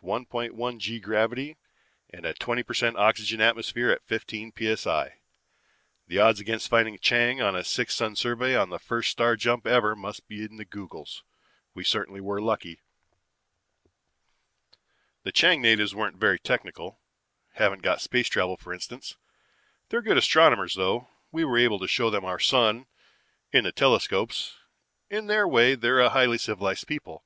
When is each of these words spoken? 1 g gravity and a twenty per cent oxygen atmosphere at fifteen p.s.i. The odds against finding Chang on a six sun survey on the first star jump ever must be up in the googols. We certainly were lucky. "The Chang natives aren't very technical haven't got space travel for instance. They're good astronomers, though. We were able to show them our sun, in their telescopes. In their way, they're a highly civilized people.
1 0.00 0.78
g 0.78 1.00
gravity 1.00 1.56
and 2.08 2.24
a 2.24 2.32
twenty 2.32 2.62
per 2.62 2.72
cent 2.72 2.96
oxygen 2.96 3.40
atmosphere 3.40 3.90
at 3.90 4.04
fifteen 4.06 4.52
p.s.i. 4.52 5.16
The 6.06 6.20
odds 6.20 6.38
against 6.38 6.68
finding 6.68 7.00
Chang 7.00 7.42
on 7.42 7.56
a 7.56 7.64
six 7.64 7.96
sun 7.96 8.14
survey 8.14 8.54
on 8.54 8.70
the 8.70 8.78
first 8.78 9.10
star 9.10 9.34
jump 9.34 9.66
ever 9.66 9.96
must 9.96 10.28
be 10.28 10.44
up 10.44 10.52
in 10.52 10.56
the 10.56 10.64
googols. 10.64 11.22
We 11.74 11.82
certainly 11.82 12.20
were 12.20 12.40
lucky. 12.40 12.80
"The 15.24 15.32
Chang 15.32 15.60
natives 15.60 15.92
aren't 15.94 16.16
very 16.16 16.38
technical 16.38 17.00
haven't 17.54 17.82
got 17.82 18.00
space 18.00 18.28
travel 18.28 18.56
for 18.56 18.72
instance. 18.72 19.16
They're 19.88 20.00
good 20.00 20.16
astronomers, 20.16 20.76
though. 20.76 21.08
We 21.32 21.44
were 21.44 21.58
able 21.58 21.80
to 21.80 21.88
show 21.88 22.08
them 22.08 22.24
our 22.24 22.38
sun, 22.38 22.86
in 23.50 23.64
their 23.64 23.72
telescopes. 23.72 24.58
In 25.10 25.26
their 25.26 25.48
way, 25.48 25.74
they're 25.74 25.98
a 25.98 26.10
highly 26.10 26.38
civilized 26.38 26.86
people. 26.86 27.24